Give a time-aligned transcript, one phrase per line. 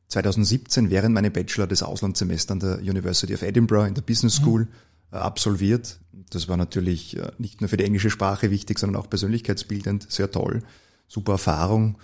[0.08, 4.68] 2017 während meinem Bachelor das Auslandssemester an der University of Edinburgh in der Business School
[5.10, 5.98] äh, absolviert.
[6.30, 10.30] Das war natürlich äh, nicht nur für die englische Sprache wichtig, sondern auch persönlichkeitsbildend, sehr
[10.30, 10.62] toll,
[11.08, 11.98] super Erfahrung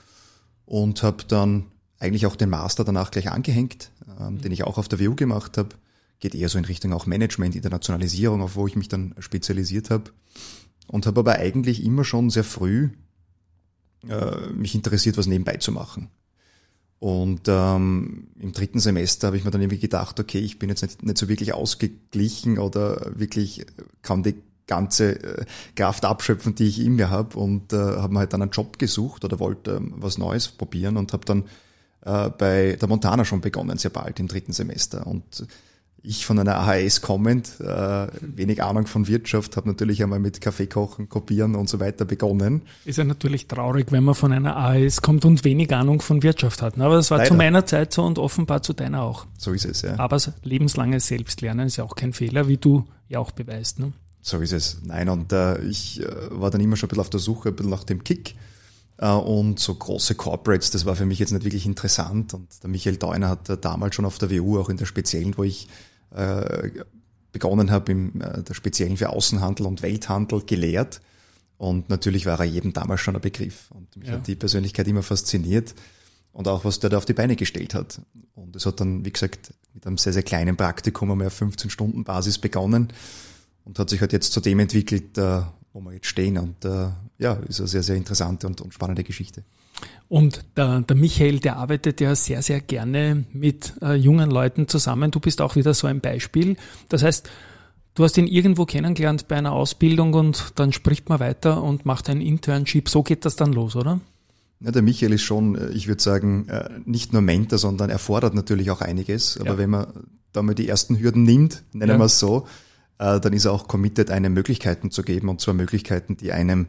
[0.67, 1.67] und habe dann
[1.99, 3.91] eigentlich auch den Master danach gleich angehängt,
[4.21, 5.71] ähm, den ich auch auf der WU gemacht habe.
[6.21, 10.11] Geht eher so in Richtung auch Management, Internationalisierung, auf wo ich mich dann spezialisiert habe.
[10.87, 12.91] Und habe aber eigentlich immer schon sehr früh
[14.09, 16.09] äh, mich interessiert, was nebenbei zu machen.
[17.01, 20.83] Und ähm, im dritten Semester habe ich mir dann irgendwie gedacht, okay, ich bin jetzt
[20.83, 23.67] nicht, nicht so wirklich ausgeglichen oder wirklich
[24.03, 24.35] kann die
[24.67, 25.45] ganze äh,
[25.77, 28.79] Kraft abschöpfen, die ich in mir habe und äh, habe mir halt dann einen Job
[28.79, 31.45] gesucht oder wollte ähm, was Neues probieren und habe dann
[32.03, 35.07] äh, bei der Montana schon begonnen, sehr bald im dritten Semester.
[35.07, 35.47] Und
[36.03, 40.67] ich von einer AHS kommend, äh, wenig Ahnung von Wirtschaft, habe natürlich einmal mit Kaffee
[40.67, 42.63] kochen, kopieren und so weiter begonnen.
[42.85, 46.63] Ist ja natürlich traurig, wenn man von einer AS kommt und wenig Ahnung von Wirtschaft
[46.63, 46.77] hat.
[46.77, 46.85] ne?
[46.85, 47.37] Aber das war zu Leider.
[47.37, 49.27] meiner Zeit so und offenbar zu deiner auch.
[49.37, 49.99] So ist es, ja.
[49.99, 53.79] Aber das lebenslange Selbstlernen ist ja auch kein Fehler, wie du ja auch beweist.
[53.79, 53.93] Ne?
[54.23, 54.79] So ist es.
[54.85, 57.57] Nein, und äh, ich äh, war dann immer schon ein bisschen auf der Suche, ein
[57.57, 58.35] bisschen nach dem Kick.
[58.99, 62.35] Äh, und so große Corporates, das war für mich jetzt nicht wirklich interessant.
[62.35, 65.45] Und der Michael Deuner hat damals schon auf der WU, auch in der Speziellen, wo
[65.45, 65.69] ich
[67.33, 71.01] begonnen habe, im äh, der Speziellen für Außenhandel und Welthandel gelehrt.
[71.57, 73.71] Und natürlich war er jedem damals schon ein Begriff.
[73.71, 74.15] Und mich Ja.
[74.15, 75.75] hat die Persönlichkeit immer fasziniert.
[76.33, 78.01] Und auch, was der da auf die Beine gestellt hat.
[78.35, 81.71] Und es hat dann, wie gesagt, mit einem sehr, sehr kleinen Praktikum einmal auf 15
[81.71, 82.89] Stunden Basis begonnen
[83.65, 85.43] und hat sich halt jetzt zu dem entwickelt, äh,
[85.73, 86.39] wo wir jetzt stehen.
[86.39, 89.43] Und äh, ja, ist eine sehr, sehr interessante und spannende Geschichte.
[90.09, 95.11] Und der, der Michael, der arbeitet ja sehr, sehr gerne mit äh, jungen Leuten zusammen.
[95.11, 96.57] Du bist auch wieder so ein Beispiel.
[96.89, 97.29] Das heißt,
[97.95, 102.09] du hast ihn irgendwo kennengelernt bei einer Ausbildung und dann spricht man weiter und macht
[102.09, 102.89] ein Internship.
[102.89, 104.01] So geht das dann los, oder?
[104.61, 107.99] Ja, der Michael ist schon, äh, ich würde sagen, äh, nicht nur Mentor, sondern er
[107.99, 109.37] fordert natürlich auch einiges.
[109.39, 109.59] Aber Ja.
[109.59, 109.87] wenn man
[110.33, 111.99] da mal die ersten Hürden nimmt, nennen Ja.
[111.99, 112.47] wir es so,
[112.99, 115.29] äh, dann ist er auch committed, einem Möglichkeiten zu geben.
[115.29, 116.67] Und zwar Möglichkeiten, die einem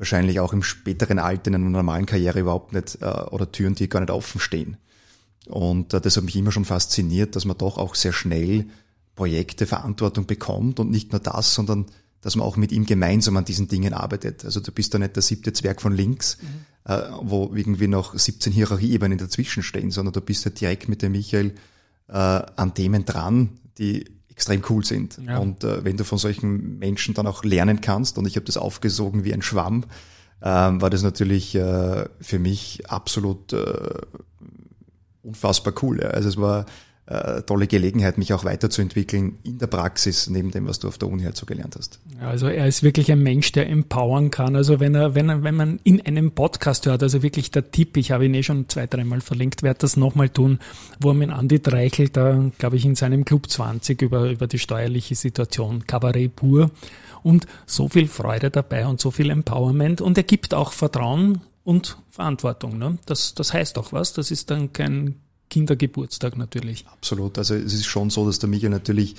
[0.00, 3.88] wahrscheinlich auch im späteren Alter in einer normalen Karriere überhaupt nicht, äh, oder Türen, die
[3.88, 4.78] gar nicht offen stehen.
[5.46, 8.66] Und äh, das hat mich immer schon fasziniert, dass man doch auch sehr schnell
[9.14, 11.84] Projekte, Verantwortung bekommt und nicht nur das, sondern
[12.22, 14.42] dass man auch mit ihm gemeinsam an diesen Dingen arbeitet.
[14.46, 16.38] Also du bist da nicht der siebte Zwerg von links,
[16.84, 21.12] äh, wo irgendwie noch 17 Hierarchieebenen dazwischen stehen, sondern du bist ja direkt mit dem
[21.12, 21.54] Michael
[22.08, 24.06] äh, an Themen dran, die
[24.40, 25.18] extrem cool sind.
[25.26, 25.36] Ja.
[25.36, 28.56] Und äh, wenn du von solchen Menschen dann auch lernen kannst, und ich habe das
[28.56, 29.84] aufgesogen wie ein Schwamm,
[30.42, 34.00] ähm, war das natürlich äh, für mich absolut äh,
[35.22, 36.00] unfassbar cool.
[36.00, 36.08] Ja.
[36.08, 36.64] Also es war
[37.10, 41.08] äh, tolle Gelegenheit, mich auch weiterzuentwickeln in der Praxis, neben dem, was du auf der
[41.08, 41.98] Uni halt so gelernt hast.
[42.20, 44.54] Also er ist wirklich ein Mensch, der empowern kann.
[44.54, 47.96] Also wenn er, wenn er, wenn man in einem Podcast hört, also wirklich der Tipp,
[47.96, 50.60] ich habe ihn eh schon zwei, dreimal verlinkt, werde das nochmal tun,
[51.00, 54.60] wo er mit Andi Dreichel da, glaube ich, in seinem Club 20 über, über die
[54.60, 56.70] steuerliche Situation, Kabarett pur
[57.24, 61.98] und so viel Freude dabei und so viel Empowerment und er gibt auch Vertrauen und
[62.08, 62.78] Verantwortung.
[62.78, 62.98] Ne?
[63.06, 64.12] Das, das heißt auch was.
[64.12, 65.16] Das ist dann kein
[65.50, 66.86] Kindergeburtstag natürlich.
[66.90, 67.36] Absolut.
[67.36, 69.16] Also es ist schon so, dass der Miguel natürlich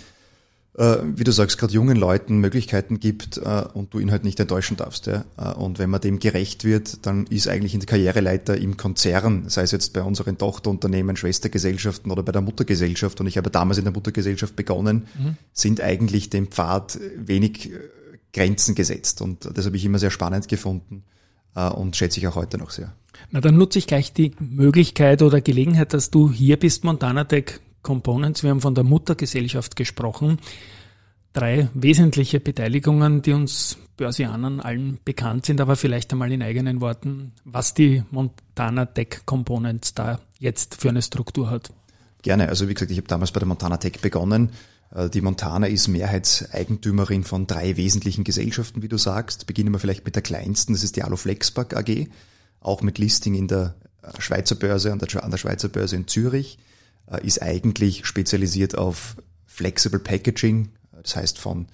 [0.77, 4.39] äh, wie du sagst, gerade jungen Leuten Möglichkeiten gibt äh, und du ihn halt nicht
[4.39, 5.05] enttäuschen darfst.
[5.05, 5.25] Ja?
[5.37, 9.49] Äh, und wenn man dem gerecht wird, dann ist eigentlich in der Karriereleiter im Konzern,
[9.49, 13.79] sei es jetzt bei unseren Tochterunternehmen, Schwestergesellschaften oder bei der Muttergesellschaft, und ich habe damals
[13.79, 15.35] in der Muttergesellschaft begonnen, mhm.
[15.51, 17.71] sind eigentlich dem Pfad wenig
[18.31, 19.21] Grenzen gesetzt.
[19.21, 21.03] Und das habe ich immer sehr spannend gefunden
[21.75, 22.93] und schätze ich auch heute noch sehr.
[23.29, 27.59] Na, dann nutze ich gleich die Möglichkeit oder Gelegenheit, dass du hier bist, Montana Tech
[27.81, 28.43] Components.
[28.43, 30.39] Wir haben von der Muttergesellschaft gesprochen.
[31.33, 37.31] Drei wesentliche Beteiligungen, die uns Börsianern allen bekannt sind, aber vielleicht einmal in eigenen Worten,
[37.45, 41.71] was die Montana Tech Components da jetzt für eine Struktur hat.
[42.21, 42.49] Gerne.
[42.49, 44.51] Also wie gesagt, ich habe damals bei der Montana Tech begonnen.
[44.93, 49.47] Äh, die Montana ist Mehrheitseigentümerin von drei wesentlichen Gesellschaften, wie du sagst.
[49.47, 52.07] Beginnen wir vielleicht mit der kleinsten, das ist die Aloflexpark AG,
[52.61, 53.75] auch mit Listing in der
[54.19, 56.57] Schweizer Börse, an der, an der Schweizer Börse in Zürich.
[57.11, 59.15] Äh, ist eigentlich spezialisiert auf
[59.45, 60.69] Flexible Packaging,
[61.03, 61.67] das heißt von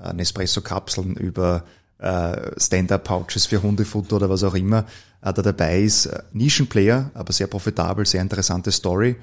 [0.00, 1.64] äh, Nespresso-Kapseln über
[1.98, 4.86] äh, Stand-Up-Pouches für Hundefutter oder was auch immer
[5.20, 6.08] da dabei ist.
[6.32, 9.16] Nischenplayer, aber sehr profitabel, sehr interessante Story.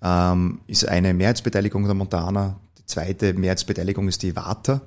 [0.00, 2.58] Ähm, ist eine Mehrheitsbeteiligung der Montana.
[2.78, 4.80] Die zweite Mehrheitsbeteiligung ist die Vata.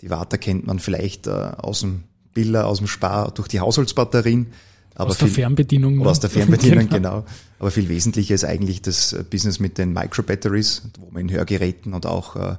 [0.00, 2.02] Die Vata kennt man vielleicht aus dem
[2.34, 4.48] Biller, aus dem Spar durch die Haushaltsbatterien.
[4.94, 6.00] Aber aus viel, der Fernbedienung.
[6.00, 7.20] Oder aus der Fernbedienung, genau.
[7.20, 7.26] genau.
[7.58, 12.06] Aber viel wesentlicher ist eigentlich das Business mit den Microbatteries, wo man in Hörgeräten und
[12.06, 12.56] auch äh,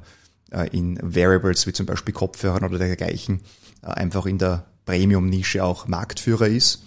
[0.52, 3.42] äh, in Variables wie zum Beispiel Kopfhörern oder dergleichen
[3.82, 6.84] äh, einfach in der Premium-Nische auch Marktführer ist.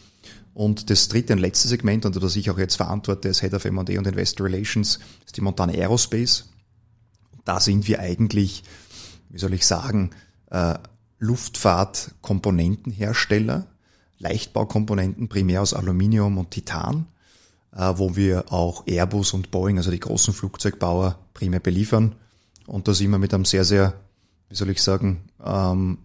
[0.54, 3.64] Und das dritte und letzte Segment, und das ich auch jetzt verantworte als Head of
[3.64, 6.50] M&A und Investor Relations, ist die Montana Aerospace.
[7.44, 8.64] Da sind wir eigentlich,
[9.30, 10.10] wie soll ich sagen,
[11.20, 13.68] Luftfahrtkomponentenhersteller
[14.18, 17.06] Leichtbaukomponenten, primär aus Aluminium und Titan,
[17.74, 22.14] äh, wo wir auch Airbus und Boeing, also die großen Flugzeugbauer, primär beliefern.
[22.66, 23.94] Und da sind wir mit einem sehr, sehr,
[24.48, 25.98] wie soll ich sagen, ähm,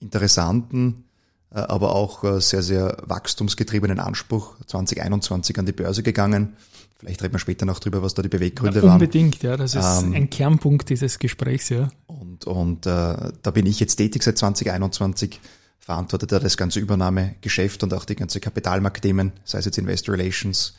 [0.00, 1.04] interessanten,
[1.50, 6.56] äh, aber auch äh, sehr, sehr wachstumsgetriebenen Anspruch 2021 an die Börse gegangen.
[6.98, 9.42] Vielleicht reden wir später noch drüber, was da die Beweggründe ja, unbedingt, waren.
[9.42, 11.90] Unbedingt, ja, das ist ähm, ein Kernpunkt dieses Gesprächs, ja.
[12.06, 15.40] Und, und äh, da bin ich jetzt tätig seit 2021
[15.86, 20.74] verantwortet er das ganze Übernahmegeschäft und auch die ganze Kapitalmarktthemen, sei es jetzt Investor Relations,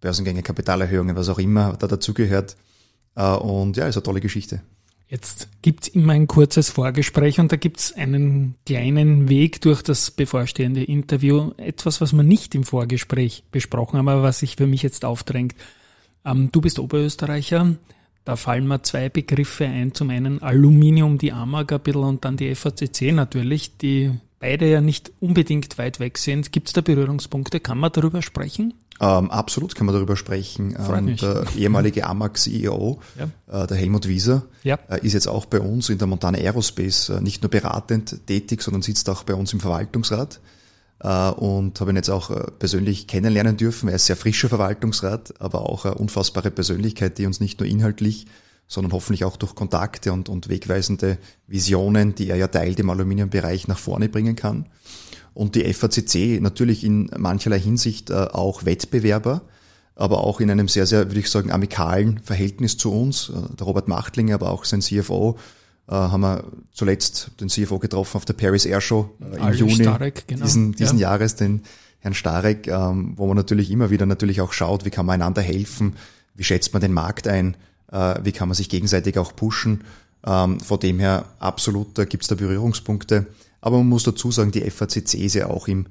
[0.00, 2.56] Börsengänge, Kapitalerhöhungen, was auch immer da dazugehört.
[3.16, 4.62] Äh, und ja, ist eine tolle Geschichte.
[5.08, 10.82] Jetzt gibt's immer ein kurzes Vorgespräch und da gibt's einen kleinen Weg durch das bevorstehende
[10.82, 11.52] Interview.
[11.58, 15.54] Etwas, was wir nicht im Vorgespräch besprochen haben, aber was sich für mich jetzt aufdrängt.
[16.24, 17.76] Ähm, du bist Oberösterreicher.
[18.24, 19.92] Da fallen mir zwei Begriffe ein.
[19.92, 25.12] Zum einen Aluminium, die AMAG ein und dann die FACC natürlich, die beide ja nicht
[25.20, 26.52] unbedingt weit weg sind.
[26.52, 27.60] Gibt es da Berührungspunkte?
[27.60, 28.74] Kann man darüber sprechen?
[29.00, 30.76] Ähm, absolut kann man darüber sprechen.
[30.78, 33.62] Ähm, der ehemalige AMAG-CEO, ja.
[33.62, 34.78] äh, der Helmut Wieser, ja.
[34.88, 38.62] äh, ist jetzt auch bei uns in der Montana Aerospace äh, nicht nur beratend tätig,
[38.62, 40.40] sondern sitzt auch bei uns im Verwaltungsrat
[41.00, 43.88] äh, und habe ihn jetzt auch äh, persönlich kennenlernen dürfen.
[43.88, 48.26] Er ist sehr frischer Verwaltungsrat, aber auch eine unfassbare Persönlichkeit, die uns nicht nur inhaltlich
[48.66, 53.68] sondern hoffentlich auch durch Kontakte und, und wegweisende Visionen, die er ja teilt im Aluminiumbereich,
[53.68, 54.66] nach vorne bringen kann.
[55.34, 59.42] Und die FACC natürlich in mancherlei Hinsicht äh, auch Wettbewerber,
[59.94, 63.28] aber auch in einem sehr, sehr, würde ich sagen, amikalen Verhältnis zu uns.
[63.28, 65.36] Äh, der Robert Machtlinger, aber auch sein CFO,
[65.88, 69.74] äh, haben wir zuletzt den CFO getroffen auf der Paris Air Show im Alten Juni
[69.74, 70.44] Starek, genau.
[70.44, 71.10] diesen, diesen ja.
[71.10, 71.62] Jahres, den
[72.00, 75.42] Herrn Starek, ähm, wo man natürlich immer wieder natürlich auch schaut, wie kann man einander
[75.42, 75.96] helfen,
[76.34, 77.56] wie schätzt man den Markt ein,
[77.90, 79.84] äh, wie kann man sich gegenseitig auch pushen.
[80.24, 83.26] Ähm, von dem her absolut, da gibt es da Berührungspunkte.
[83.60, 85.86] Aber man muss dazu sagen, die FACC ist ja auch im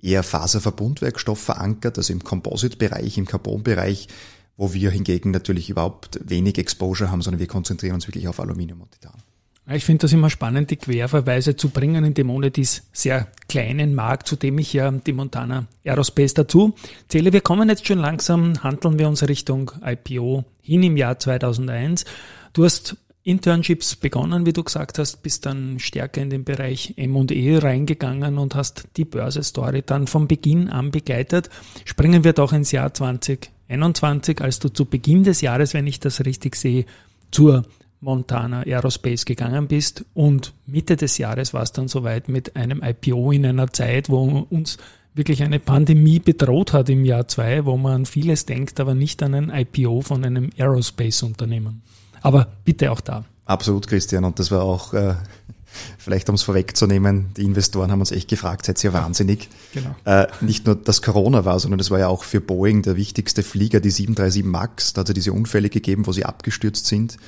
[0.00, 4.08] eher Faserverbundwerkstoff verankert, also im Composite-Bereich, im Carbon-Bereich,
[4.56, 8.80] wo wir hingegen natürlich überhaupt wenig Exposure haben, sondern wir konzentrieren uns wirklich auf Aluminium
[8.80, 9.22] und Titan.
[9.70, 13.94] Ich finde das immer spannend, die Querverweise zu bringen in dem ohne dies sehr kleinen
[13.94, 16.74] Markt, zu dem ich ja die Montana Aerospace dazu
[17.08, 17.34] zähle.
[17.34, 22.06] Wir kommen jetzt schon langsam, handeln wir uns Richtung IPO hin im Jahr 2001.
[22.54, 27.58] Du hast Internships begonnen, wie du gesagt hast, bist dann stärker in den Bereich M&E
[27.58, 31.50] reingegangen und hast die Börse-Story dann von Beginn an begleitet.
[31.84, 36.24] Springen wir doch ins Jahr 2021, als du zu Beginn des Jahres, wenn ich das
[36.24, 36.86] richtig sehe,
[37.30, 37.64] zur
[38.00, 43.32] Montana Aerospace gegangen bist und Mitte des Jahres war es dann soweit mit einem IPO
[43.32, 44.78] in einer Zeit, wo uns
[45.14, 49.22] wirklich eine Pandemie bedroht hat im Jahr zwei, wo man an vieles denkt, aber nicht
[49.22, 51.82] an ein IPO von einem Aerospace-Unternehmen.
[52.22, 53.24] Aber bitte auch da.
[53.44, 54.24] Absolut, Christian.
[54.24, 55.14] Und das war auch äh,
[55.98, 59.48] Vielleicht um es vorwegzunehmen, die Investoren haben uns echt gefragt, seid ihr wahnsinnig?
[59.74, 59.94] Genau.
[60.04, 63.42] Äh, nicht nur, dass Corona war, sondern es war ja auch für Boeing der wichtigste
[63.42, 64.92] Flieger, die 737 MAX.
[64.94, 67.18] Da hat es diese Unfälle gegeben, wo sie abgestürzt sind,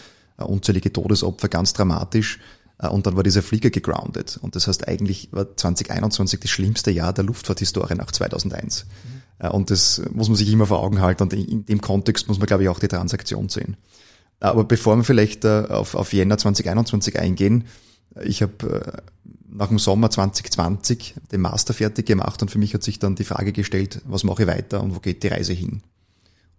[0.49, 2.39] unzählige Todesopfer, ganz dramatisch.
[2.79, 4.39] Äh, und dann war dieser Flieger gegroundet.
[4.43, 8.87] Und das heißt, eigentlich war 2021 das schlimmste Jahr der Luftfahrthistorie nach 2001.
[8.87, 9.51] Mhm.
[9.51, 11.23] Und das muss man sich immer vor Augen halten.
[11.23, 13.77] Und in dem Kontext muss man, glaube ich, auch die Transaktion sehen.
[14.39, 17.65] Aber bevor wir vielleicht auf, auf Jänner 2021 eingehen,
[18.23, 19.03] ich habe
[19.51, 23.25] nach dem Sommer 2020 den Master fertig gemacht und für mich hat sich dann die
[23.25, 25.83] Frage gestellt, was mache ich weiter und wo geht die Reise hin?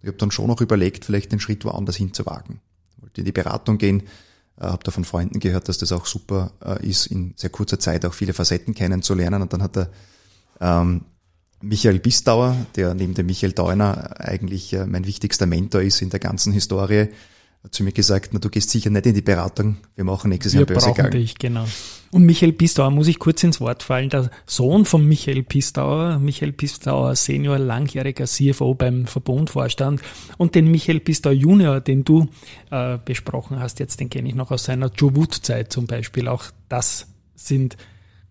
[0.00, 2.60] Ich habe dann schon noch überlegt, vielleicht den Schritt woanders hinzuwagen.
[3.02, 4.04] Wollte in die Beratung gehen,
[4.58, 7.78] äh, habe da von Freunden gehört, dass das auch super äh, ist, in sehr kurzer
[7.78, 9.42] Zeit auch viele Facetten kennenzulernen.
[9.42, 9.90] Und dann hat er
[10.60, 11.02] ähm,
[11.60, 16.20] Michael Bistauer, der neben dem Michael Deuner eigentlich äh, mein wichtigster Mentor ist in der
[16.20, 17.08] ganzen Historie,
[17.64, 20.52] hat zu mir gesagt, na, du gehst sicher nicht in die Beratung, wir machen nächstes
[20.54, 20.96] Jahr Börsegang.
[20.96, 21.64] Wir brauchen dich, genau.
[22.10, 26.52] Und Michael Pistauer, muss ich kurz ins Wort fallen, der Sohn von Michael Pistauer, Michael
[26.52, 30.02] Pistauer Senior, langjähriger CFO beim Verbundvorstand
[30.36, 32.28] und den Michael Pistauer Junior, den du
[32.70, 36.28] äh, besprochen hast, jetzt den kenne ich noch aus seiner Joe Wood-Zeit zum Beispiel.
[36.28, 37.76] Auch das sind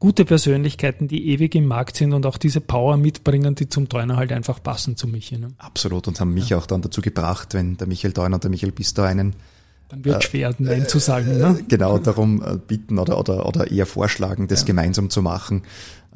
[0.01, 4.17] gute Persönlichkeiten, die ewig im Markt sind und auch diese Power mitbringen, die zum Deuner
[4.17, 5.37] halt einfach passen zu Michi.
[5.37, 5.53] Ne?
[5.59, 6.57] Absolut und haben mich ja.
[6.57, 9.35] auch dann dazu gebracht, wenn der Michael Deuner und der Michael Bister einen
[9.89, 11.37] dann wird äh, schwer, Nein zu sagen.
[11.37, 11.59] Ne?
[11.59, 14.67] Äh, genau, darum äh, bitten oder, oder, oder eher vorschlagen, das ja.
[14.67, 15.61] gemeinsam zu machen.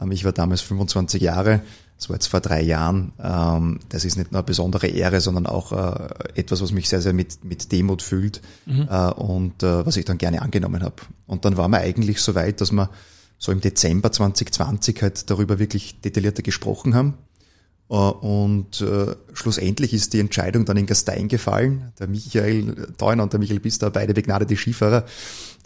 [0.01, 1.61] Ähm, ich war damals 25 Jahre,
[1.97, 3.13] das war jetzt vor drei Jahren.
[3.21, 5.71] Ähm, das ist nicht nur eine besondere Ehre, sondern auch
[6.33, 8.87] etwas, was mich sehr, sehr mit, mit Demut fühlt mhm.
[8.87, 10.95] und was ich dann gerne angenommen habe.
[11.27, 12.89] Und dann war man eigentlich so weit, dass man
[13.37, 17.17] so im Dezember 2020 halt darüber wirklich detaillierter gesprochen haben.
[17.89, 21.93] Äh, und äh, schlussendlich ist die Entscheidung dann in Gastein gefallen.
[21.99, 25.05] Der Michael Theuner und der Michael Bister, beide begnadete Skifahrer,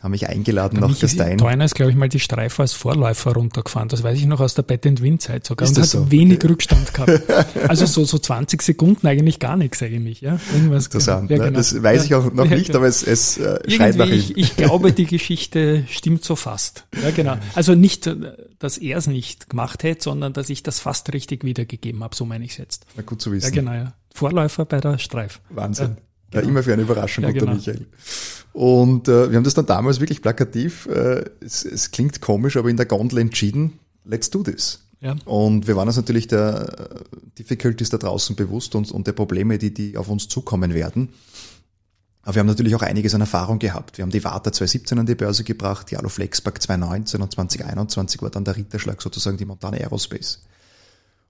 [0.02, 1.38] haben mich eingeladen nach Gastein.
[1.38, 3.90] Theuner ist, glaube ich, mal die Streife als Vorläufer runtergefahren.
[3.90, 5.68] Das weiß ich noch aus der Bett and Wind Zeit sogar.
[5.68, 6.12] Ist und hat so?
[6.12, 7.24] wenig Rückstand gehabt.
[7.68, 10.22] Also so, so 20 Sekunden eigentlich gar nichts eigentlich.
[10.22, 10.40] Ja?
[10.54, 11.30] Irgendwas Interessant.
[11.30, 11.46] Ja, ne?
[11.46, 11.58] genau.
[11.58, 12.80] Das weiß ich auch noch ja, nicht, genau.
[12.80, 16.86] aber es, es äh, scheint nach ich, ich glaube, die Geschichte stimmt so fast.
[17.04, 17.38] Ja, genau.
[17.56, 18.10] Also nicht,
[18.60, 22.16] dass er es nicht gemacht hätte, sondern dass ich das fast richtig wiedergegeben habe.
[22.16, 22.86] So meine ich es jetzt.
[22.96, 23.46] Na gut zu wissen.
[23.46, 23.74] Ja, genau.
[23.74, 23.94] Ja.
[24.14, 25.42] Vorläufer bei der Streif.
[25.50, 25.98] Wahnsinn.
[26.34, 26.52] Ja, genau.
[26.52, 27.54] immer für eine Überraschung ja, genau.
[27.54, 27.88] Michael.
[28.54, 32.70] Und äh, wir haben das dann damals wirklich plakativ, äh, es, es klingt komisch, aber
[32.70, 34.80] in der Gondel entschieden, let's do this.
[35.02, 35.16] Ja.
[35.26, 39.58] Und wir waren uns natürlich der äh, Difficulties da draußen bewusst und, und der Probleme,
[39.58, 41.10] die, die auf uns zukommen werden.
[42.24, 43.98] Aber wir haben natürlich auch einiges an Erfahrung gehabt.
[43.98, 48.30] Wir haben die Warta 2017 an die Börse gebracht, die Aluflexpack 2019 und 2021 war
[48.30, 50.44] dann der Ritterschlag sozusagen die Montana Aerospace.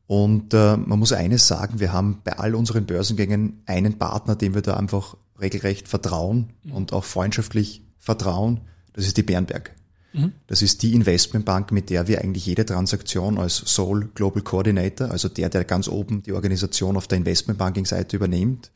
[0.10, 4.56] Und äh, man muss eines sagen, wir haben bei all unseren Börsengängen einen Partner, dem
[4.56, 6.72] wir da einfach regelrecht vertrauen mhm.
[6.72, 8.62] und auch freundschaftlich vertrauen.
[8.94, 9.76] Das ist die Bernberg.
[10.14, 10.32] Mhm.
[10.48, 15.30] Das ist die Investmentbank, mit der wir eigentlich jede Transaktion als Sole Global Coordinator, also
[15.30, 18.72] der, der ganz oben die Organisation auf der Investmentbanking-Seite übernimmt,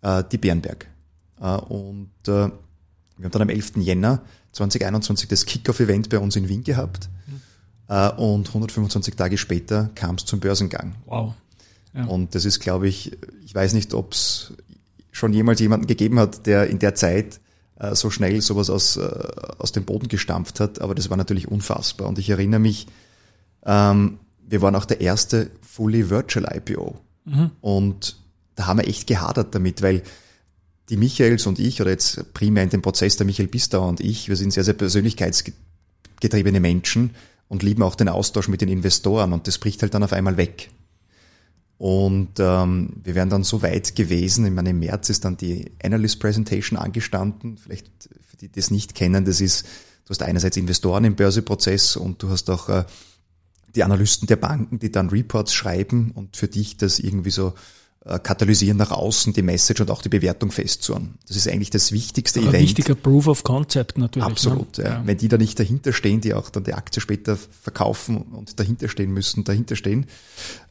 [0.00, 0.88] äh, die Bernberg.
[1.40, 2.50] Äh, und äh, wir
[3.22, 3.74] haben dann am 11.
[3.76, 7.08] Jänner 2021 das Kickoff-Event bei uns in Wien gehabt.
[7.28, 7.40] Mhm
[7.94, 10.94] und 125 Tage später kam es zum Börsengang.
[11.06, 11.34] Wow.
[11.94, 12.06] Ja.
[12.06, 13.12] Und das ist, glaube ich,
[13.44, 14.54] ich weiß nicht, ob es
[15.10, 17.40] schon jemals jemanden gegeben hat, der in der Zeit
[17.78, 19.02] äh, so schnell sowas aus, äh,
[19.58, 22.08] aus dem Boden gestampft hat, aber das war natürlich unfassbar.
[22.08, 22.86] Und ich erinnere mich,
[23.64, 26.96] ähm, wir waren auch der erste fully virtual IPO.
[27.24, 27.50] Mhm.
[27.60, 28.16] Und
[28.54, 30.02] da haben wir echt gehadert damit, weil
[30.88, 34.28] die Michaels und ich, oder jetzt primär in dem Prozess der Michael Bistauer und ich,
[34.28, 37.10] wir sind sehr, sehr persönlichkeitsgetriebene Menschen
[37.52, 40.38] und lieben auch den Austausch mit den Investoren und das bricht halt dann auf einmal
[40.38, 40.70] weg.
[41.76, 45.70] Und ähm, wir wären dann so weit gewesen, ich meine, im März ist dann die
[45.84, 47.58] Analyst Presentation angestanden.
[47.58, 47.88] Vielleicht
[48.26, 49.66] für die, die das nicht kennen, das ist,
[50.06, 52.84] du hast einerseits Investoren im Börseprozess und du hast auch äh,
[53.74, 57.52] die Analysten der Banken, die dann Reports schreiben und für dich das irgendwie so
[58.04, 61.14] katalysieren nach außen die Message und auch die Bewertung festzurren.
[61.28, 62.56] Das ist eigentlich das wichtigste Ein Event.
[62.56, 64.28] Ein wichtiger Proof of Concept natürlich.
[64.28, 64.78] Absolut.
[64.78, 64.84] Ne?
[64.84, 65.02] Ja.
[65.04, 68.88] Wenn die da nicht dahinter stehen, die auch dann die Aktie später verkaufen und dahinter
[68.88, 70.06] stehen müssen, dahinter stehen,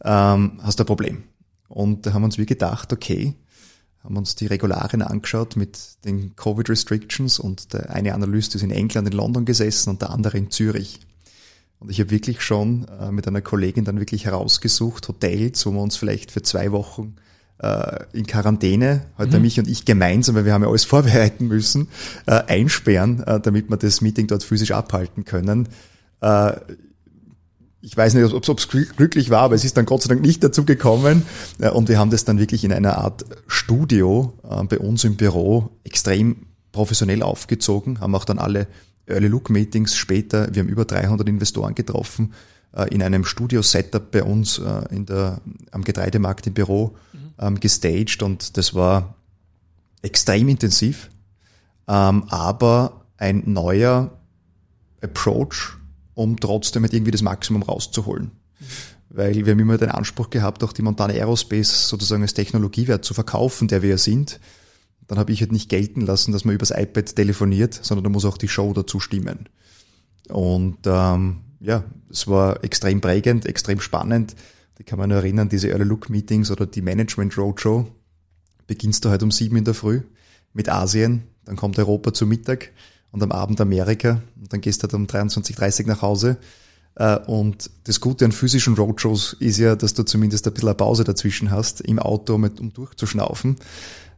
[0.03, 1.23] ähm, hast du ein Problem.
[1.69, 3.33] Und da haben uns wir gedacht, okay,
[4.03, 8.71] haben uns die Regularien angeschaut mit den Covid Restrictions und der eine Analyst ist in
[8.71, 10.99] England, in London gesessen und der andere in Zürich.
[11.81, 15.81] Und ich habe wirklich schon äh, mit einer Kollegin dann wirklich herausgesucht, Hotels, wo wir
[15.81, 17.15] uns vielleicht für zwei Wochen
[17.57, 19.41] äh, in Quarantäne, heute mhm.
[19.41, 21.87] mich und ich gemeinsam, weil wir haben ja alles vorbereiten müssen,
[22.27, 25.69] äh, einsperren, äh, damit wir das Meeting dort physisch abhalten können.
[26.21, 26.51] Äh,
[27.81, 30.43] ich weiß nicht, ob es glücklich war, aber es ist dann Gott sei Dank nicht
[30.43, 31.23] dazu gekommen.
[31.59, 34.33] Äh, und wir haben das dann wirklich in einer Art Studio
[34.69, 38.67] bei uns im Büro extrem professionell aufgezogen, haben auch dann alle
[39.11, 42.33] Early Look Meetings später, wir haben über 300 Investoren getroffen,
[42.73, 45.41] äh, in einem Studio-Setup bei uns äh, in der,
[45.71, 46.95] am Getreidemarkt im Büro
[47.39, 49.15] ähm, gestaged und das war
[50.01, 51.09] extrem intensiv,
[51.87, 54.11] ähm, aber ein neuer
[55.01, 55.73] Approach,
[56.13, 58.31] um trotzdem halt irgendwie das Maximum rauszuholen.
[59.09, 63.13] Weil wir haben immer den Anspruch gehabt, auch die Montana Aerospace sozusagen als Technologiewert zu
[63.13, 64.39] verkaufen, der wir ja sind.
[65.11, 68.23] Dann habe ich halt nicht gelten lassen, dass man übers iPad telefoniert, sondern da muss
[68.23, 69.49] auch die Show dazu stimmen.
[70.29, 74.37] Und ähm, ja, es war extrem prägend, extrem spannend.
[74.79, 77.87] Ich kann mich nur erinnern, diese Early Look Meetings oder die Management Roadshow.
[78.67, 79.99] Beginnst du halt um sieben in der Früh
[80.53, 82.69] mit Asien, dann kommt Europa zu Mittag
[83.11, 86.37] und am Abend Amerika und dann gehst du halt um 23.30 nach Hause.
[86.95, 90.75] Äh, und das Gute an physischen Roadshows ist ja, dass du zumindest ein bisschen eine
[90.75, 93.57] Pause dazwischen hast im Auto, um durchzuschnaufen.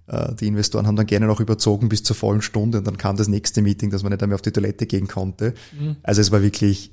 [0.07, 3.15] Äh, die Investoren haben dann gerne noch überzogen bis zur vollen Stunde und dann kam
[3.15, 5.53] das nächste Meeting, dass man nicht mehr auf die Toilette gehen konnte.
[5.77, 5.98] Mhm.
[6.03, 6.91] Also es war wirklich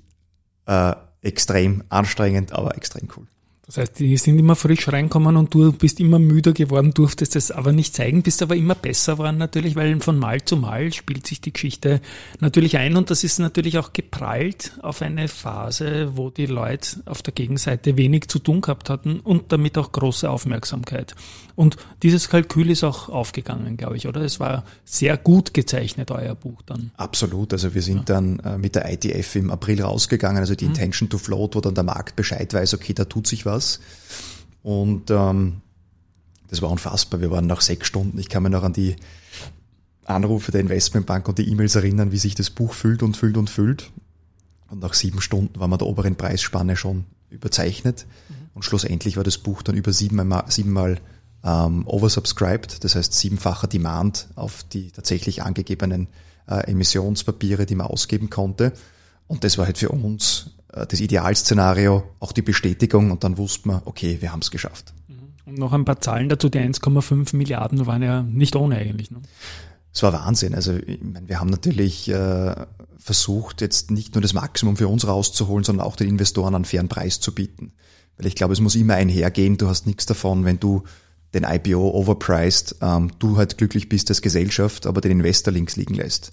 [0.67, 3.27] äh, extrem anstrengend, aber extrem cool.
[3.71, 7.53] Das heißt, die sind immer frisch reinkommen und du bist immer müder geworden, durftest es
[7.53, 11.25] aber nicht zeigen, bist aber immer besser geworden natürlich, weil von Mal zu Mal spielt
[11.25, 12.01] sich die Geschichte
[12.41, 17.23] natürlich ein und das ist natürlich auch geprallt auf eine Phase, wo die Leute auf
[17.23, 21.15] der Gegenseite wenig zu tun gehabt hatten und damit auch große Aufmerksamkeit.
[21.61, 24.23] Und dieses Kalkül ist auch aufgegangen, glaube ich, oder?
[24.23, 26.91] Es war sehr gut gezeichnet, euer Buch dann.
[26.97, 27.53] Absolut.
[27.53, 28.15] Also wir sind ja.
[28.15, 30.71] dann äh, mit der ITF im April rausgegangen, also die mhm.
[30.71, 33.81] Intention to Float, wo dann der Markt Bescheid weiß, okay, da tut sich was.
[34.63, 35.61] Und ähm,
[36.49, 37.21] das war unfassbar.
[37.21, 38.97] Wir waren nach sechs Stunden, ich kann mich noch an die
[40.07, 43.51] Anrufe der Investmentbank und die E-Mails erinnern, wie sich das Buch füllt und füllt und
[43.51, 43.91] füllt.
[44.71, 48.07] Und nach sieben Stunden waren wir der oberen Preisspanne schon überzeichnet.
[48.31, 48.35] Mhm.
[48.55, 50.97] Und schlussendlich war das Buch dann über siebenmal, siebenmal
[51.45, 56.09] ähm, oversubscribed, das heißt siebenfacher Demand auf die tatsächlich angegebenen
[56.47, 58.73] äh, Emissionspapiere, die man ausgeben konnte.
[59.27, 63.69] Und das war halt für uns äh, das Idealszenario, auch die Bestätigung und dann wusste
[63.69, 64.93] man, okay, wir haben es geschafft.
[65.09, 65.15] Mhm.
[65.47, 69.11] Und noch ein paar Zahlen dazu, die 1,5 Milliarden waren ja nicht ohne eigentlich.
[69.11, 69.21] Ne?
[69.93, 70.55] Es war Wahnsinn.
[70.55, 72.55] Also ich meine, wir haben natürlich äh,
[72.99, 76.89] versucht, jetzt nicht nur das Maximum für uns rauszuholen, sondern auch den Investoren einen fairen
[76.89, 77.73] Preis zu bieten.
[78.17, 79.57] Weil ich glaube, es muss immer einhergehen.
[79.57, 80.85] Du hast nichts davon, wenn du
[81.35, 85.95] den IPO overpriced, ähm, du halt glücklich bist als Gesellschaft, aber den Investor links liegen
[85.95, 86.33] lässt.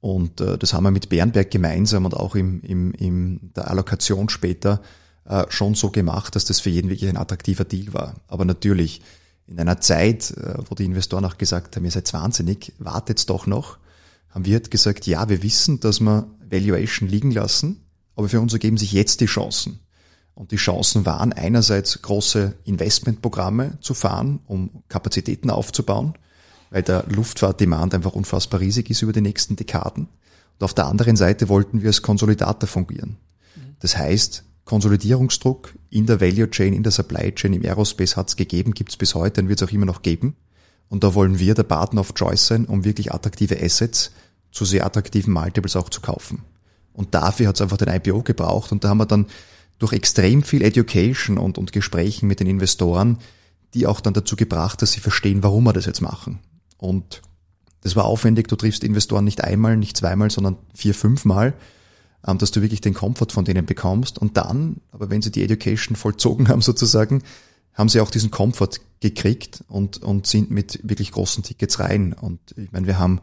[0.00, 4.28] Und äh, das haben wir mit Bernberg gemeinsam und auch im, im, in der Allokation
[4.28, 4.80] später
[5.26, 8.16] äh, schon so gemacht, dass das für jeden wirklich ein attraktiver Deal war.
[8.28, 9.02] Aber natürlich,
[9.46, 13.46] in einer Zeit, äh, wo die Investoren auch gesagt haben, ihr seid wahnsinnig, wartet's doch
[13.46, 13.78] noch,
[14.30, 17.84] haben wir halt gesagt, ja, wir wissen, dass wir Valuation liegen lassen,
[18.16, 19.80] aber für uns ergeben sich jetzt die Chancen.
[20.40, 26.14] Und die Chancen waren einerseits große Investmentprogramme zu fahren, um Kapazitäten aufzubauen,
[26.70, 30.04] weil der Luftfahrtdemand einfach unfassbar riesig ist über die nächsten Dekaden.
[30.06, 33.18] Und auf der anderen Seite wollten wir als Konsolidator fungieren.
[33.80, 38.36] Das heißt, Konsolidierungsdruck in der Value Chain, in der Supply Chain, im Aerospace hat es
[38.36, 40.36] gegeben, gibt es bis heute und wird es auch immer noch geben.
[40.88, 44.10] Und da wollen wir der Partner of Choice sein, um wirklich attraktive Assets
[44.52, 46.44] zu sehr attraktiven Multiples auch zu kaufen.
[46.94, 49.26] Und dafür hat es einfach den IPO gebraucht und da haben wir dann
[49.80, 53.18] durch extrem viel Education und, und Gesprächen mit den Investoren,
[53.74, 56.38] die auch dann dazu gebracht, dass sie verstehen, warum wir das jetzt machen.
[56.76, 57.22] Und
[57.80, 61.54] das war aufwendig, du triffst Investoren nicht einmal, nicht zweimal, sondern vier, fünfmal,
[62.26, 64.18] ähm, dass du wirklich den Komfort von denen bekommst.
[64.18, 67.22] Und dann, aber wenn sie die Education vollzogen haben sozusagen,
[67.72, 72.12] haben sie auch diesen Komfort gekriegt und, und sind mit wirklich großen Tickets rein.
[72.12, 73.20] Und ich meine, wir haben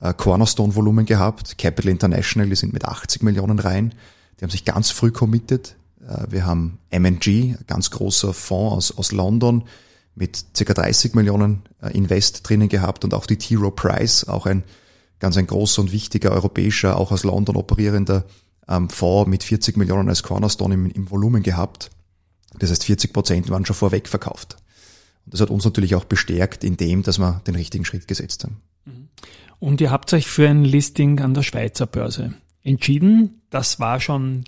[0.00, 3.94] äh, Cornerstone-Volumen gehabt, Capital International, die sind mit 80 Millionen rein,
[4.38, 5.76] die haben sich ganz früh committed.
[6.06, 9.64] Äh, wir haben M&G, ganz großer Fonds aus, aus London,
[10.14, 10.74] mit ca.
[10.74, 13.56] 30 Millionen äh, Invest drinnen gehabt und auch die T.
[13.56, 14.62] Rowe Price, auch ein
[15.18, 18.24] ganz ein großer und wichtiger europäischer, auch aus London operierender
[18.68, 21.90] ähm, Fonds mit 40 Millionen als Cornerstone im, im Volumen gehabt.
[22.58, 24.56] Das heißt, 40 Prozent waren schon vorweg verkauft.
[25.24, 28.44] Und das hat uns natürlich auch bestärkt in dem, dass wir den richtigen Schritt gesetzt
[28.44, 28.60] haben.
[28.84, 29.08] Mhm.
[29.58, 33.40] Und ihr habt euch für ein Listing an der Schweizer Börse entschieden.
[33.50, 34.44] Das war schon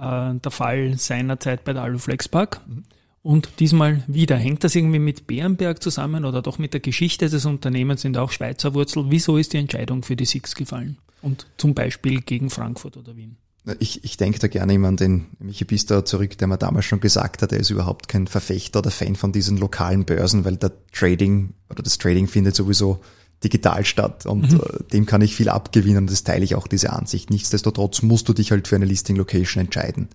[0.00, 2.60] äh, der Fall seinerzeit bei der Aluflex Park.
[2.66, 2.84] Mhm.
[3.22, 4.36] Und diesmal wieder.
[4.36, 8.30] Hängt das irgendwie mit Bärenberg zusammen oder doch mit der Geschichte des Unternehmens sind auch
[8.30, 9.06] Schweizer Wurzel?
[9.08, 10.98] Wieso ist die Entscheidung für die Six gefallen?
[11.20, 13.36] Und zum Beispiel gegen Frankfurt oder Wien?
[13.80, 17.00] Ich, ich denke da gerne immer an den Michi Bister zurück, der mir damals schon
[17.00, 20.72] gesagt hat, er ist überhaupt kein Verfechter oder Fan von diesen lokalen Börsen, weil der
[20.92, 23.00] Trading oder das Trading findet sowieso
[23.44, 24.60] digital statt und mhm.
[24.60, 27.30] Äh, dem kann ich viel abgewinnen und das teile ich auch diese Ansicht.
[27.30, 30.08] Nichtsdestotrotz musst du dich halt für eine Listing Location entscheiden.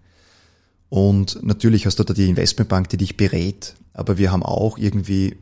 [0.90, 5.38] Und natürlich hast du da die Investmentbank, die dich berät, aber wir haben auch irgendwie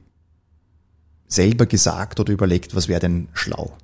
[1.28, 3.76] selber gesagt oder überlegt, was wäre denn schlau.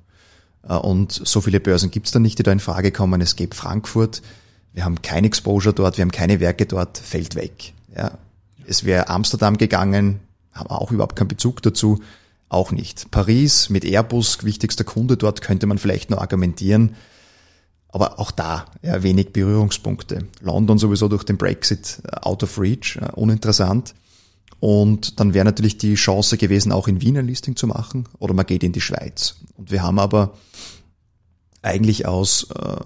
[0.62, 3.20] Äh, und so viele Börsen gibt es dann nicht, die da in Frage kommen.
[3.20, 4.22] Es gibt Frankfurt,
[4.72, 7.72] wir haben kein Exposure dort, wir haben keine Werke dort, fällt weg.
[7.96, 8.18] Ja.
[8.66, 10.20] Es wäre Amsterdam gegangen,
[10.52, 12.00] haben auch überhaupt keinen Bezug dazu,
[12.48, 13.10] auch nicht.
[13.10, 16.96] Paris mit Airbus, wichtigster Kunde dort, könnte man vielleicht noch argumentieren.
[17.90, 20.26] Aber auch da ja, wenig Berührungspunkte.
[20.40, 23.94] London sowieso durch den Brexit äh, out of reach, äh, uninteressant.
[24.60, 28.34] Und dann wäre natürlich die Chance gewesen, auch in Wien ein Listing zu machen oder
[28.34, 29.36] man geht in die Schweiz.
[29.56, 30.34] Und wir haben aber
[31.62, 32.76] eigentlich aus äh,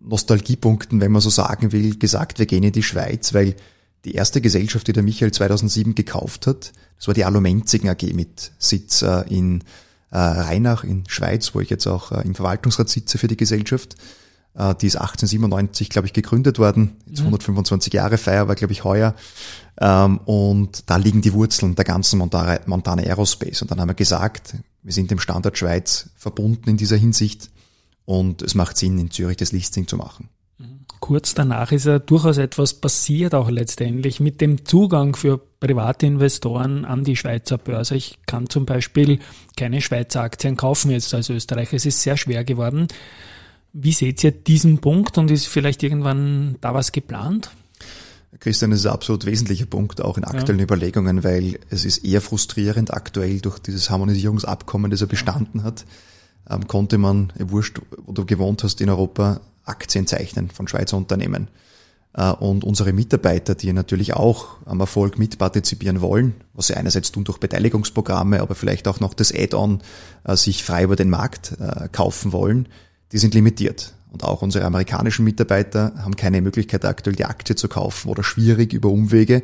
[0.00, 3.56] Nostalgiepunkten, wenn man so sagen will, gesagt, wir gehen in die Schweiz, weil
[4.04, 8.52] die erste Gesellschaft, die der Michael 2007 gekauft hat, das war die Alumenzigen AG mit
[8.58, 9.62] Sitz äh, in
[10.10, 13.96] äh, Rheinach in Schweiz, wo ich jetzt auch äh, im Verwaltungsrat sitze für die Gesellschaft.
[14.80, 16.96] Die ist 1897, glaube ich, gegründet worden.
[17.04, 17.96] Jetzt 125 mhm.
[17.98, 19.14] Jahre Feier war, glaube ich, heuer.
[19.78, 23.60] Ähm, und da liegen die Wurzeln der ganzen Montana Aerospace.
[23.60, 27.50] Und dann haben wir gesagt, wir sind dem Standort Schweiz verbunden in dieser Hinsicht.
[28.06, 30.30] Und es macht Sinn, in Zürich das Listing zu machen.
[31.06, 36.84] Kurz danach ist ja durchaus etwas passiert, auch letztendlich mit dem Zugang für private Investoren
[36.84, 37.94] an die Schweizer Börse.
[37.94, 39.20] Ich kann zum Beispiel
[39.56, 41.76] keine Schweizer Aktien kaufen jetzt als Österreicher.
[41.76, 42.88] Es ist sehr schwer geworden.
[43.72, 47.52] Wie seht ihr diesen Punkt und ist vielleicht irgendwann da was geplant?
[48.40, 50.64] Christian, das ist ein absolut wesentlicher Punkt, auch in aktuellen ja.
[50.64, 55.84] Überlegungen, weil es ist eher frustrierend aktuell durch dieses Harmonisierungsabkommen, das er bestanden hat,
[56.50, 61.48] ähm, konnte man, wurscht, wo du gewohnt hast in Europa, Aktien zeichnen von Schweizer Unternehmen.
[62.16, 67.24] Äh, und unsere Mitarbeiter, die natürlich auch am Erfolg mitpartizipieren wollen, was sie einerseits tun
[67.24, 69.82] durch Beteiligungsprogramme, aber vielleicht auch noch das Add-on
[70.24, 72.68] äh, sich frei über den Markt äh, kaufen wollen,
[73.12, 73.92] die sind limitiert.
[74.10, 78.72] Und auch unsere amerikanischen Mitarbeiter haben keine Möglichkeit aktuell die Aktie zu kaufen oder schwierig
[78.72, 79.42] über Umwege.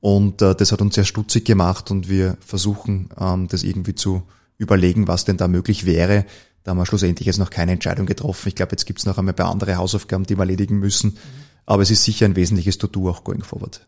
[0.00, 4.22] Und das hat uns sehr stutzig gemacht und wir versuchen, ähm, das irgendwie zu
[4.56, 6.24] überlegen, was denn da möglich wäre.
[6.62, 8.48] Da haben wir schlussendlich jetzt noch keine Entscheidung getroffen.
[8.48, 11.16] Ich glaube, jetzt gibt es noch einmal ein paar andere Hausaufgaben, die wir erledigen müssen.
[11.66, 13.86] Aber es ist sicher ein wesentliches To-Do auch going forward.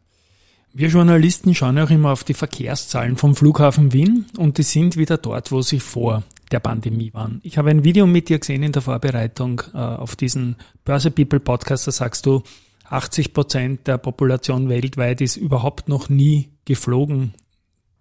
[0.74, 5.18] Wir Journalisten schauen auch immer auf die Verkehrszahlen vom Flughafen Wien und die sind wieder
[5.18, 7.40] dort, wo sie vor der Pandemie waren.
[7.42, 11.40] Ich habe ein Video mit dir gesehen in der Vorbereitung äh, auf diesen Börse People
[11.40, 11.86] Podcast.
[11.86, 12.42] Da sagst du,
[12.84, 17.34] 80 Prozent der Population weltweit ist überhaupt noch nie geflogen.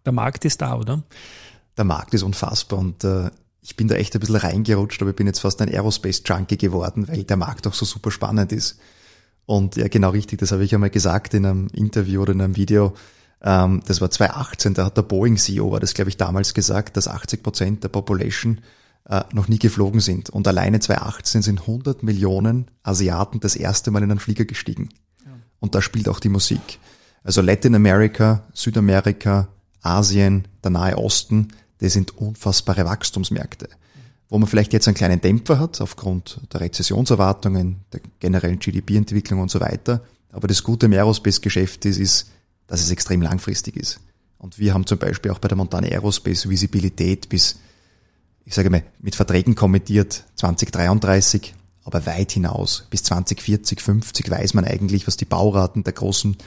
[0.05, 1.03] Der Markt ist da, oder?
[1.77, 3.31] Der Markt ist unfassbar und äh,
[3.61, 7.07] ich bin da echt ein bisschen reingerutscht, aber ich bin jetzt fast ein Aerospace-Junkie geworden,
[7.07, 8.79] weil der Markt auch so super spannend ist.
[9.45, 12.55] Und ja, genau richtig, das habe ich einmal gesagt in einem Interview oder in einem
[12.55, 12.93] Video.
[13.41, 17.07] Ähm, das war 2018, da hat der Boeing-CEO, war das glaube ich damals gesagt, dass
[17.07, 18.61] 80 Prozent der Population
[19.09, 20.29] äh, noch nie geflogen sind.
[20.29, 24.89] Und alleine 2018 sind 100 Millionen Asiaten das erste Mal in einen Flieger gestiegen.
[25.25, 25.31] Ja.
[25.59, 26.79] Und da spielt auch die Musik.
[27.23, 29.49] Also Latin America, Südamerika,
[29.81, 31.49] Asien, der Nahe Osten,
[31.81, 33.67] das sind unfassbare Wachstumsmärkte.
[34.29, 39.51] Wo man vielleicht jetzt einen kleinen Dämpfer hat, aufgrund der Rezessionserwartungen, der generellen GDP-Entwicklung und
[39.51, 40.01] so weiter.
[40.31, 42.31] Aber das Gute im Aerospace-Geschäft ist, ist,
[42.67, 43.99] dass es extrem langfristig ist.
[44.37, 47.59] Und wir haben zum Beispiel auch bei der Montana Aerospace Visibilität bis,
[48.45, 52.87] ich sage mal, mit Verträgen kommentiert 2033, aber weit hinaus.
[52.89, 56.37] Bis 2040, 50 weiß man eigentlich, was die Bauraten der großen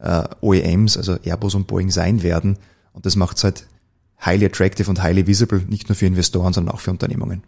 [0.00, 2.58] äh, OEMs, also Airbus und Boeing sein werden.
[2.92, 3.66] Und das macht es halt
[4.24, 7.42] highly attractive und highly visible, nicht nur für Investoren, sondern auch für Unternehmungen.